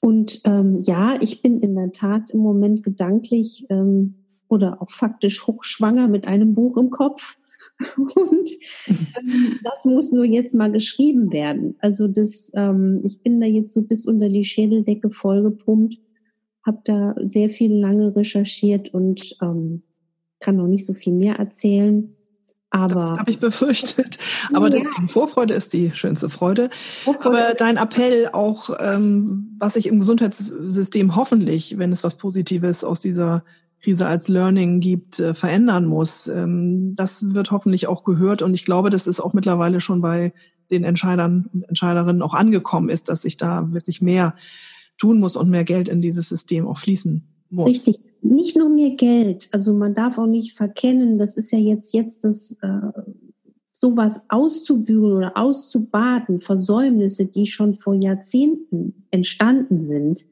[0.00, 4.14] Und ähm, ja, ich bin in der Tat im Moment gedanklich ähm,
[4.48, 7.36] oder auch faktisch hochschwanger mit einem Buch im Kopf.
[7.96, 8.50] Und
[8.88, 11.76] ähm, das muss nur jetzt mal geschrieben werden.
[11.80, 15.98] Also das, ähm, ich bin da jetzt so bis unter die Schädeldecke vollgepumpt,
[16.64, 19.82] habe da sehr viel lange recherchiert und ähm,
[20.40, 22.16] kann noch nicht so viel mehr erzählen.
[22.70, 24.18] Aber das habe ich befürchtet.
[24.52, 24.76] Aber ja.
[24.76, 26.70] deswegen, Vorfreude ist die schönste Freude.
[27.04, 27.38] Vorfreude.
[27.38, 33.00] Aber dein Appell auch, ähm, was sich im Gesundheitssystem hoffentlich, wenn es was Positives aus
[33.00, 33.44] dieser
[33.82, 38.42] Krise als Learning gibt, äh, verändern muss, ähm, das wird hoffentlich auch gehört.
[38.42, 40.32] Und ich glaube, das ist auch mittlerweile schon bei
[40.70, 44.36] den Entscheidern und Entscheiderinnen auch angekommen ist, dass sich da wirklich mehr
[44.96, 47.66] tun muss und mehr Geld in dieses System auch fließen muss.
[47.66, 47.98] Richtig.
[48.22, 49.48] Nicht nur mehr Geld.
[49.52, 53.02] Also man darf auch nicht verkennen, das ist ja jetzt, jetzt das, äh,
[53.72, 60.26] sowas auszubügeln oder auszubaden, Versäumnisse, die schon vor Jahrzehnten entstanden sind.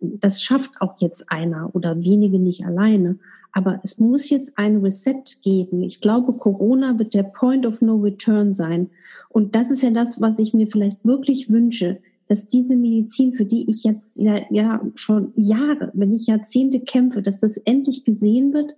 [0.00, 3.18] Das schafft auch jetzt einer oder wenige nicht alleine.
[3.52, 5.82] Aber es muss jetzt ein Reset geben.
[5.82, 8.90] Ich glaube, Corona wird der Point of No Return sein.
[9.28, 11.98] Und das ist ja das, was ich mir vielleicht wirklich wünsche,
[12.30, 17.22] dass diese Medizin, für die ich jetzt ja, ja schon Jahre, wenn ich Jahrzehnte kämpfe,
[17.22, 18.76] dass das endlich gesehen wird,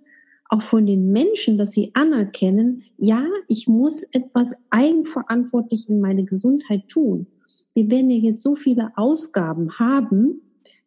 [0.49, 6.87] auch von den Menschen, dass sie anerkennen, ja, ich muss etwas eigenverantwortlich in meine Gesundheit
[6.87, 7.27] tun.
[7.75, 10.41] Wir werden ja jetzt so viele Ausgaben haben,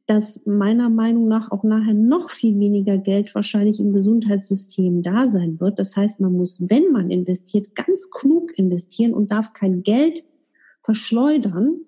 [0.07, 5.61] dass meiner Meinung nach auch nachher noch viel weniger Geld wahrscheinlich im Gesundheitssystem da sein
[5.61, 5.79] wird.
[5.79, 10.25] Das heißt, man muss, wenn man investiert, ganz klug investieren und darf kein Geld
[10.83, 11.83] verschleudern,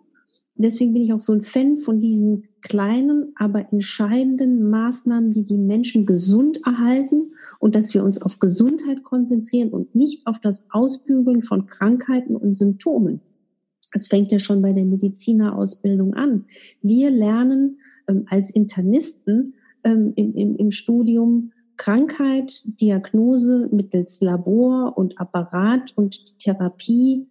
[0.65, 5.57] deswegen bin ich auch so ein Fan von diesen kleinen, aber entscheidenden Maßnahmen, die die
[5.57, 11.43] Menschen gesund erhalten und dass wir uns auf Gesundheit konzentrieren und nicht auf das Ausbügeln
[11.43, 13.21] von Krankheiten und Symptomen.
[13.93, 16.45] Es fängt ja schon bei der Medizinerausbildung an.
[16.83, 25.19] Wir lernen ähm, als Internisten ähm, im, im, im Studium Krankheit, Diagnose mittels Labor und
[25.19, 27.29] Apparat und Therapie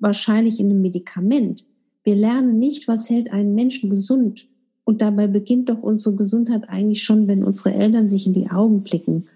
[0.00, 1.67] wahrscheinlich in einem Medikament.
[2.08, 4.48] Wir lernen nicht, was hält einen Menschen gesund.
[4.84, 8.82] Und dabei beginnt doch unsere Gesundheit eigentlich schon, wenn unsere Eltern sich in die Augen
[8.82, 9.26] blicken,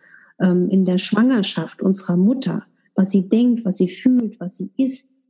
[0.41, 5.23] ähm, in der Schwangerschaft unserer Mutter, was sie denkt, was sie fühlt, was sie isst,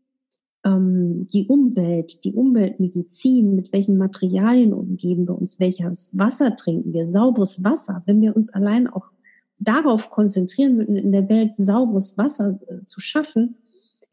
[0.64, 7.04] ähm, die Umwelt, die Umweltmedizin, mit welchen Materialien umgeben wir uns, welches Wasser trinken wir,
[7.04, 8.04] sauberes Wasser.
[8.06, 9.10] Wenn wir uns allein auch
[9.58, 13.56] darauf konzentrieren würden, in der Welt sauberes Wasser äh, zu schaffen,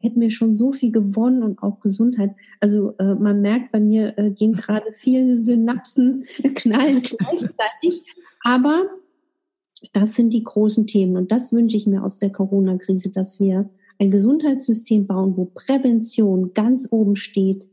[0.00, 2.34] hätten wir schon so viel gewonnen und auch Gesundheit.
[2.58, 8.04] Also äh, man merkt, bei mir äh, gehen gerade viele Synapsen knallen gleichzeitig.
[8.42, 8.84] Aber
[9.92, 13.70] das sind die großen Themen und das wünsche ich mir aus der Corona-Krise, dass wir
[13.98, 17.68] ein Gesundheitssystem bauen, wo Prävention ganz oben steht,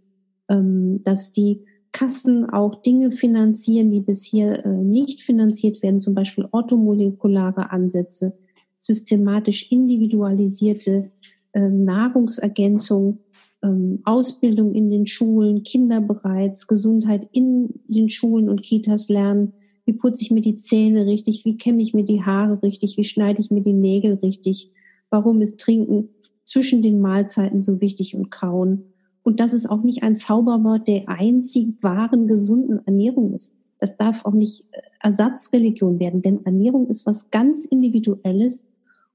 [0.50, 6.48] ähm, dass die Kassen auch Dinge finanzieren, die bisher äh, nicht finanziert werden, zum Beispiel
[6.52, 8.38] orthomolekulare Ansätze,
[8.78, 11.12] systematisch individualisierte
[11.60, 13.20] Nahrungsergänzung,
[13.64, 19.54] ähm, Ausbildung in den Schulen, Kinder bereits, Gesundheit in den Schulen und Kitas lernen.
[19.86, 21.46] Wie putze ich mir die Zähne richtig?
[21.46, 22.98] Wie kämme ich mir die Haare richtig?
[22.98, 24.72] Wie schneide ich mir die Nägel richtig?
[25.10, 26.10] Warum ist Trinken
[26.44, 28.84] zwischen den Mahlzeiten so wichtig und Kauen?
[29.24, 33.54] Und das ist auch nicht ein Zauberwort der einzig wahren gesunden Ernährung ist.
[33.80, 38.68] Das darf auch nicht äh, Ersatzreligion werden, denn Ernährung ist was ganz Individuelles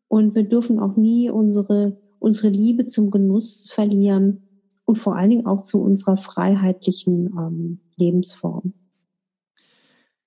[0.09, 4.43] und wir dürfen auch nie unsere unsere Liebe zum Genuss verlieren
[4.85, 8.75] und vor allen Dingen auch zu unserer freiheitlichen ähm, Lebensform.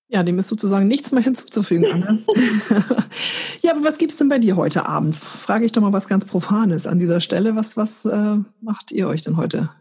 [0.07, 2.19] Ja, dem ist sozusagen nichts mehr hinzuzufügen, Anne.
[3.61, 5.15] ja, aber was gibt es denn bei dir heute Abend?
[5.15, 7.55] Frage ich doch mal was ganz Profanes an dieser Stelle.
[7.55, 9.71] Was, was äh, macht ihr euch denn heute?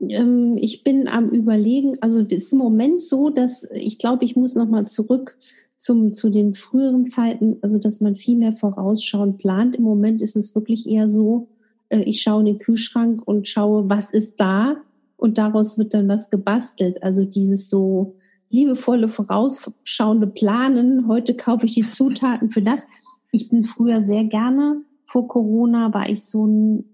[0.00, 4.36] Ähm, ich bin am Überlegen, also es ist im Moment so, dass ich glaube, ich
[4.36, 5.36] muss nochmal zurück
[5.82, 9.74] zum, zu den früheren Zeiten, also dass man viel mehr vorausschauend plant.
[9.74, 11.48] Im Moment ist es wirklich eher so,
[11.88, 14.76] äh, ich schaue in den Kühlschrank und schaue, was ist da
[15.16, 17.02] und daraus wird dann was gebastelt.
[17.02, 18.14] Also dieses so
[18.48, 21.08] liebevolle, vorausschauende Planen.
[21.08, 22.86] Heute kaufe ich die Zutaten für das.
[23.32, 26.84] Ich bin früher sehr gerne, vor Corona war ich so ein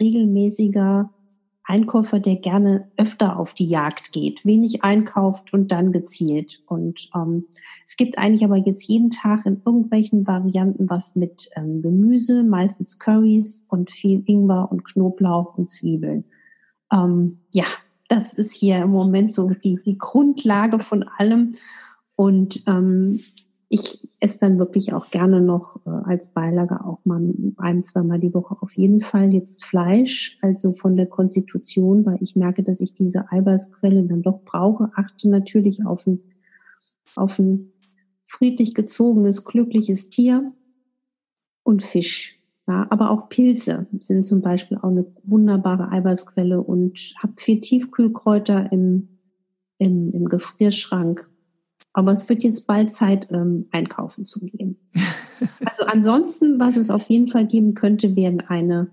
[0.00, 1.10] regelmäßiger
[1.68, 6.62] Einkäufer, der gerne öfter auf die Jagd geht, wenig einkauft und dann gezielt.
[6.66, 7.44] Und ähm,
[7.86, 12.98] es gibt eigentlich aber jetzt jeden Tag in irgendwelchen Varianten was mit ähm, Gemüse, meistens
[12.98, 16.24] Curries und viel Ingwer und Knoblauch und Zwiebeln.
[16.90, 17.66] Ähm, ja,
[18.08, 21.54] das ist hier im Moment so die, die Grundlage von allem.
[22.16, 23.20] Und ähm,
[23.70, 27.22] ich esse dann wirklich auch gerne noch äh, als Beilage auch mal
[27.58, 32.34] ein, zweimal die Woche auf jeden Fall jetzt Fleisch, also von der Konstitution, weil ich
[32.34, 34.90] merke, dass ich diese Eiweißquelle dann doch brauche.
[34.94, 36.20] Achte natürlich auf ein,
[37.14, 37.72] auf ein
[38.26, 40.52] friedlich gezogenes, glückliches Tier
[41.62, 42.38] und Fisch.
[42.66, 48.70] Ja, aber auch Pilze sind zum Beispiel auch eine wunderbare Eiweißquelle und habe viel Tiefkühlkräuter
[48.72, 49.08] im,
[49.78, 51.30] im, im Gefrierschrank
[51.98, 54.76] Aber es wird jetzt bald Zeit, ähm, einkaufen zu gehen.
[55.64, 58.92] also ansonsten, was es auf jeden Fall geben könnte, wären eine,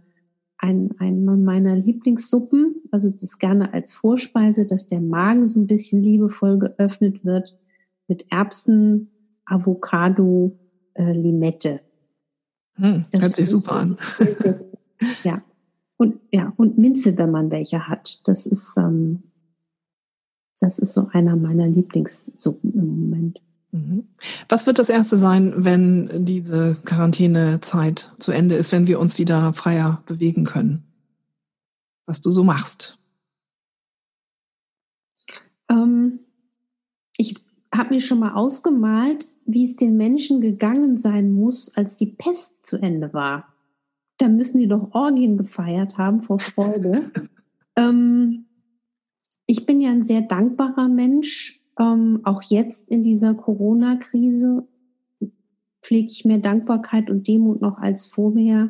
[0.57, 6.01] ein, eine meiner Lieblingssuppen, also das gerne als Vorspeise, dass der Magen so ein bisschen
[6.01, 7.55] liebevoll geöffnet wird
[8.07, 9.07] mit Erbsen,
[9.45, 10.57] Avocado,
[10.95, 11.81] äh, Limette.
[12.73, 13.97] Hm, das hört sich super an.
[15.23, 15.43] ja.
[15.97, 18.27] Und ja, und Minze, wenn man welche hat.
[18.27, 19.21] Das ist, ähm,
[20.59, 23.41] das ist so einer meiner Lieblingssuppen im Moment.
[23.71, 24.07] Mhm.
[24.47, 29.51] Was wird das erste sein, wenn diese Quarantänezeit zu Ende ist, wenn wir uns wieder
[29.53, 30.83] freier bewegen können?
[32.05, 32.97] Was du so machst?
[35.69, 36.19] Ähm,
[37.17, 37.35] ich
[37.73, 42.65] habe mir schon mal ausgemalt, wie es den Menschen gegangen sein muss, als die Pest
[42.65, 43.53] zu Ende war.
[44.17, 47.11] Da müssen die doch Orgien gefeiert haben vor Freude.
[47.75, 48.45] ähm,
[49.47, 51.61] ich bin ja ein sehr dankbarer Mensch.
[51.79, 54.67] Ähm, auch jetzt in dieser Corona-Krise
[55.81, 58.69] pflege ich mehr Dankbarkeit und Demut noch als vorher.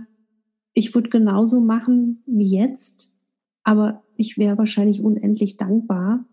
[0.73, 3.23] Ich würde genauso machen wie jetzt,
[3.63, 6.25] aber ich wäre wahrscheinlich unendlich dankbar.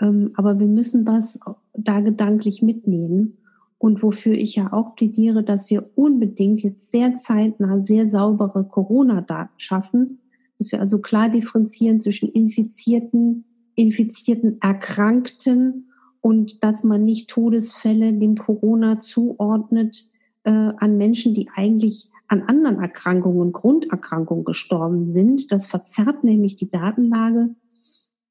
[0.00, 1.40] Ähm, aber wir müssen was
[1.74, 3.38] da gedanklich mitnehmen
[3.78, 9.58] und wofür ich ja auch plädiere, dass wir unbedingt jetzt sehr zeitnah sehr saubere Corona-Daten
[9.58, 10.20] schaffen,
[10.58, 13.46] dass wir also klar differenzieren zwischen Infizierten,
[13.80, 15.90] Infizierten, Erkrankten
[16.20, 20.10] und dass man nicht Todesfälle dem Corona zuordnet
[20.44, 25.50] äh, an Menschen, die eigentlich an anderen Erkrankungen, Grunderkrankungen gestorben sind.
[25.50, 27.54] Das verzerrt nämlich die Datenlage.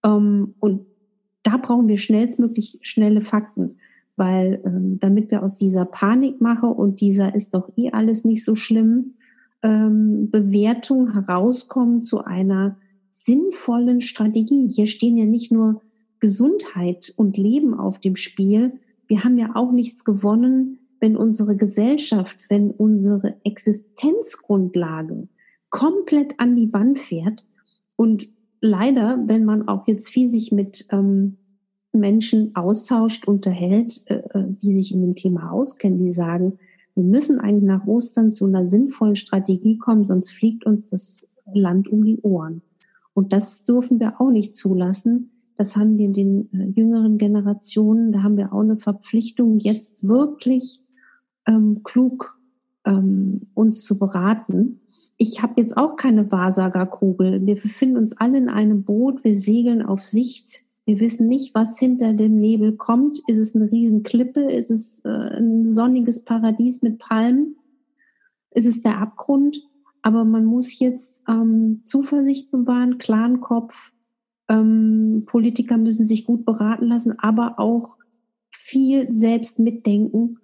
[0.06, 0.86] Ähm, und
[1.44, 3.78] da brauchen wir schnellstmöglich schnelle Fakten
[4.20, 8.54] weil ähm, damit wir aus dieser Panikmache und dieser ist doch eh alles nicht so
[8.54, 9.16] schlimm
[9.64, 12.78] ähm, Bewertung herauskommen zu einer
[13.24, 14.68] sinnvollen Strategie.
[14.68, 15.82] Hier stehen ja nicht nur
[16.20, 18.74] Gesundheit und Leben auf dem Spiel.
[19.08, 25.28] Wir haben ja auch nichts gewonnen, wenn unsere Gesellschaft, wenn unsere Existenzgrundlage
[25.70, 27.46] komplett an die Wand fährt.
[27.96, 28.30] Und
[28.62, 31.38] leider, wenn man auch jetzt viel sich mit ähm,
[31.92, 36.60] Menschen austauscht, unterhält, äh, äh, die sich in dem Thema auskennen, die sagen,
[36.96, 41.88] wir müssen eigentlich nach Ostern zu einer sinnvollen Strategie kommen, sonst fliegt uns das Land
[41.88, 42.62] um die Ohren.
[43.20, 45.32] Und das dürfen wir auch nicht zulassen.
[45.58, 50.08] Das haben wir in den äh, jüngeren Generationen, da haben wir auch eine Verpflichtung, jetzt
[50.08, 50.80] wirklich
[51.46, 52.40] ähm, klug
[52.86, 54.80] ähm, uns zu beraten.
[55.18, 57.46] Ich habe jetzt auch keine Wahrsagerkugel.
[57.46, 61.78] Wir befinden uns alle in einem Boot, wir segeln auf Sicht wir wissen nicht, was
[61.78, 63.20] hinter dem Nebel kommt.
[63.28, 64.42] Ist es eine Riesenklippe?
[64.42, 67.58] Ist es äh, ein sonniges Paradies mit Palmen?
[68.56, 69.62] Ist es der Abgrund?
[70.02, 73.92] Aber man muss jetzt ähm, Zuversicht bewahren, klaren Kopf.
[74.48, 77.98] Ähm, Politiker müssen sich gut beraten lassen, aber auch
[78.50, 80.40] viel selbst mitdenken.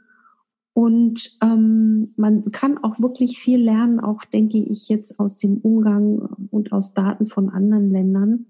[0.74, 6.48] Und ähm, man kann auch wirklich viel lernen, auch denke ich jetzt aus dem Umgang
[6.52, 8.48] und aus Daten von anderen Ländern.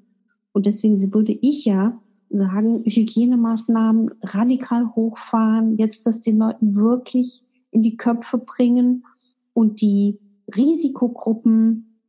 [0.51, 7.83] Und deswegen würde ich ja sagen, Hygienemaßnahmen radikal hochfahren, jetzt das den Leuten wirklich in
[7.83, 9.05] die Köpfe bringen
[9.53, 10.19] und die
[10.55, 12.01] Risikogruppen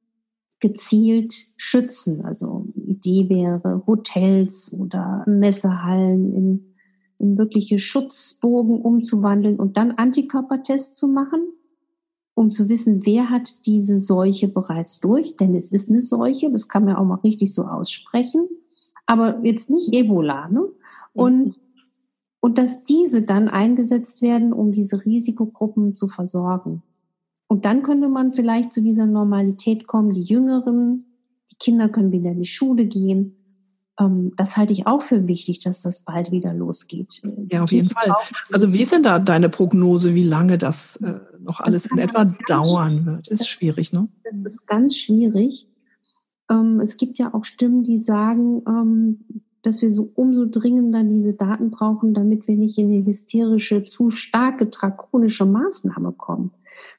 [0.61, 2.25] gezielt schützen.
[2.25, 6.75] Also Idee wäre Hotels oder Messehallen in,
[7.19, 11.41] in wirkliche Schutzbogen umzuwandeln und dann Antikörpertests zu machen
[12.37, 16.69] um zu wissen, wer hat diese Seuche bereits durch, denn es ist eine Seuche, das
[16.69, 18.47] kann man auch mal richtig so aussprechen,
[19.07, 20.49] aber jetzt nicht Ebola.
[20.51, 20.69] Ne?
[21.15, 21.59] Und,
[22.41, 26.83] und dass diese dann eingesetzt werden, um diese Risikogruppen zu versorgen.
[27.49, 31.05] Und dann könnte man vielleicht zu dieser Normalität kommen, die Jüngeren,
[31.51, 33.37] die Kinder können wieder in die Schule gehen.
[33.99, 37.23] Ähm, das halte ich auch für wichtig, dass das bald wieder losgeht.
[37.51, 38.13] Ja, auf jeden Fall.
[38.53, 42.25] Also wie ist denn da deine Prognose, wie lange das äh, noch alles in etwa
[42.49, 43.29] dauern wird?
[43.29, 44.09] Ist schwierig, ne?
[44.25, 45.69] Das ist ganz schwierig.
[46.51, 49.25] Ähm, es gibt ja auch Stimmen, die sagen, ähm,
[49.67, 54.11] dass wir so umso dringender diese Daten brauchen, damit wir nicht in eine hysterische, zu
[54.11, 56.53] starke, drakonische Maßnahme kommen.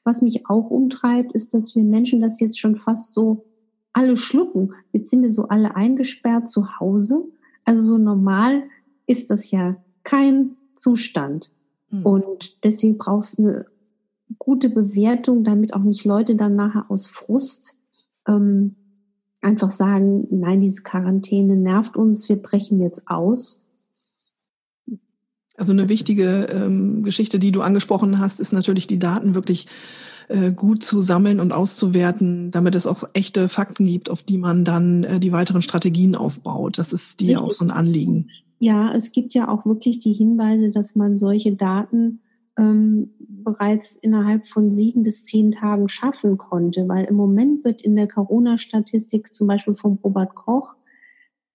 [0.04, 3.46] Was mich auch umtreibt, ist, dass wir Menschen das jetzt schon fast so
[3.94, 4.74] alle schlucken.
[4.92, 7.24] Jetzt sind wir so alle eingesperrt zu Hause.
[7.64, 8.64] Also so normal
[9.06, 11.50] ist das ja kein Zustand.
[11.90, 12.04] Mhm.
[12.04, 13.66] Und deswegen brauchst du eine
[14.38, 17.80] gute Bewertung, damit auch nicht Leute dann nachher aus Frust
[18.26, 18.76] ähm,
[19.40, 23.64] einfach sagen, nein, diese Quarantäne nervt uns, wir brechen jetzt aus.
[25.56, 29.66] Also eine wichtige ähm, Geschichte, die du angesprochen hast, ist natürlich die Daten wirklich
[30.28, 34.64] äh, gut zu sammeln und auszuwerten, damit es auch echte Fakten gibt, auf die man
[34.64, 36.78] dann äh, die weiteren Strategien aufbaut.
[36.78, 38.30] Das ist dir auch so ein Anliegen.
[38.60, 42.20] ja, es gibt ja auch wirklich die Hinweise, dass man solche Daten
[42.58, 47.96] ähm, bereits innerhalb von sieben bis zehn Tagen schaffen konnte, weil im Moment wird in
[47.96, 50.76] der Corona-Statistik zum Beispiel vom Robert Koch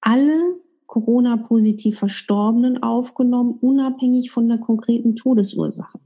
[0.01, 0.55] alle
[0.87, 5.99] Corona-positiv Verstorbenen aufgenommen, unabhängig von der konkreten Todesursache.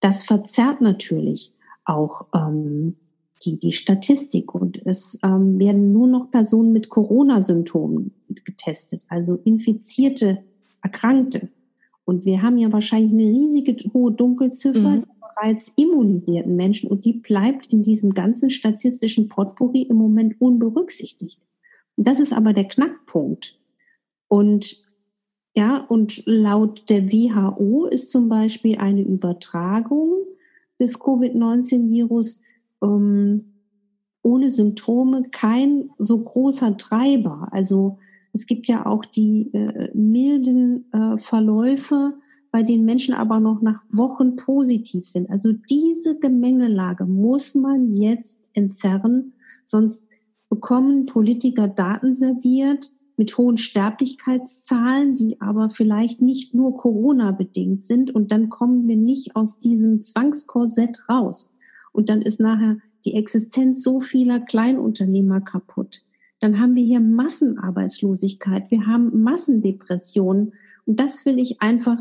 [0.00, 1.52] Das verzerrt natürlich
[1.84, 2.96] auch ähm,
[3.44, 8.12] die, die Statistik und es ähm, werden nur noch Personen mit Corona-Symptomen
[8.44, 10.44] getestet, also infizierte
[10.82, 11.50] Erkrankte.
[12.06, 15.04] Und wir haben ja wahrscheinlich eine riesige hohe Dunkelziffer mhm.
[15.20, 21.42] bereits immunisierten Menschen und die bleibt in diesem ganzen statistischen Potpourri im Moment unberücksichtigt.
[21.96, 23.58] Und das ist aber der Knackpunkt.
[24.28, 24.84] Und
[25.56, 30.12] ja, und laut der WHO ist zum Beispiel eine Übertragung
[30.78, 32.42] des Covid-19-Virus
[32.84, 33.52] ähm,
[34.22, 37.48] ohne Symptome kein so großer Treiber.
[37.50, 37.98] Also
[38.36, 42.12] es gibt ja auch die äh, milden äh, Verläufe,
[42.50, 45.30] bei denen Menschen aber noch nach Wochen positiv sind.
[45.30, 49.32] Also diese Gemengelage muss man jetzt entzerren,
[49.64, 50.10] sonst
[50.50, 58.14] bekommen Politiker Daten serviert mit hohen Sterblichkeitszahlen, die aber vielleicht nicht nur Corona bedingt sind
[58.14, 61.50] und dann kommen wir nicht aus diesem Zwangskorsett raus.
[61.92, 62.76] Und dann ist nachher
[63.06, 66.02] die Existenz so vieler Kleinunternehmer kaputt.
[66.46, 70.52] Dann haben wir hier Massenarbeitslosigkeit, wir haben Massendepressionen.
[70.84, 71.98] Und das will ich einfach,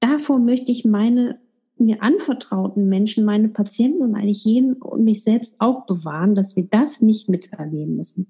[0.00, 1.38] davor möchte ich meine
[1.78, 6.64] mir anvertrauten Menschen, meine Patienten und eigentlich jeden und mich selbst auch bewahren, dass wir
[6.64, 8.26] das nicht miterleben müssen.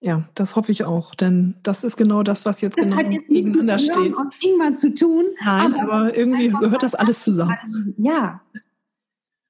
[0.00, 3.12] Ja, das hoffe ich auch, denn das ist genau das, was jetzt das genau hat
[3.12, 4.16] jetzt nebeneinander steht.
[4.16, 5.26] Und Ingmar zu tun.
[5.44, 7.94] Nein, aber, aber irgendwie gehört das alles zusammen.
[7.98, 8.40] Ja,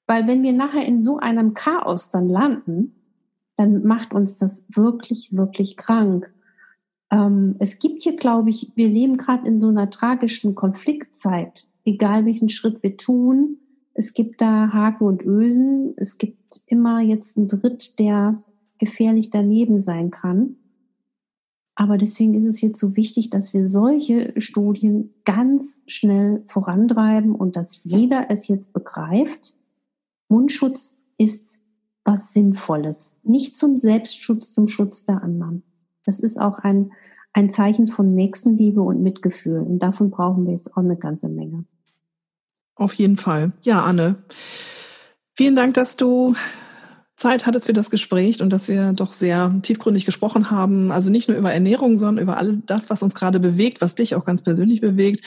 [0.07, 2.97] weil wenn wir nachher in so einem Chaos dann landen,
[3.57, 6.33] dann macht uns das wirklich, wirklich krank.
[7.11, 12.25] Ähm, es gibt hier, glaube ich, wir leben gerade in so einer tragischen Konfliktzeit, egal
[12.25, 13.59] welchen Schritt wir tun.
[13.95, 15.95] Es gibt da Haken und Ösen.
[15.97, 18.39] Es gibt immer jetzt einen Dritt, der
[18.79, 20.57] gefährlich daneben sein kann.
[21.75, 27.57] Aber deswegen ist es jetzt so wichtig, dass wir solche Studien ganz schnell vorantreiben und
[27.57, 29.55] dass jeder es jetzt begreift,
[30.29, 31.62] Mundschutz ist
[32.05, 35.63] was Sinnvolles, nicht zum Selbstschutz, zum Schutz der anderen.
[36.05, 36.93] Das ist auch ein,
[37.33, 39.61] ein Zeichen von Nächstenliebe und Mitgefühl.
[39.61, 41.65] Und davon brauchen wir jetzt auch eine ganze Menge.
[42.75, 43.53] Auf jeden Fall.
[43.63, 44.17] Ja, Anne.
[45.35, 46.35] Vielen Dank, dass du
[47.17, 50.91] Zeit hattest für das Gespräch und dass wir doch sehr tiefgründig gesprochen haben.
[50.91, 54.17] Also nicht nur über Ernährung, sondern über all das, was uns gerade bewegt, was dich
[54.17, 55.25] auch ganz persönlich bewegt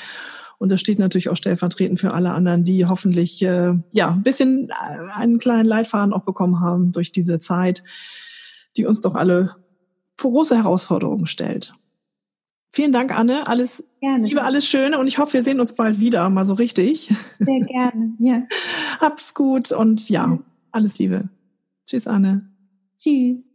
[0.57, 4.69] und das steht natürlich auch stellvertretend für alle anderen, die hoffentlich äh, ja ein bisschen
[4.69, 7.83] äh, einen kleinen Leitfaden auch bekommen haben durch diese Zeit,
[8.77, 9.55] die uns doch alle
[10.17, 11.73] vor große Herausforderungen stellt.
[12.71, 13.47] Vielen Dank, Anne.
[13.47, 14.27] Alles gerne.
[14.27, 17.13] Liebe, alles Schöne und ich hoffe, wir sehen uns bald wieder, mal so richtig.
[17.39, 18.43] Sehr gerne, ja.
[18.99, 20.39] Hab's gut und ja,
[20.71, 21.29] alles Liebe.
[21.85, 22.49] Tschüss, Anne.
[22.97, 23.54] Tschüss.